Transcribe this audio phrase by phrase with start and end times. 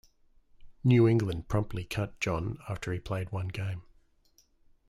[0.83, 3.83] New England promptly cut John after he played one game.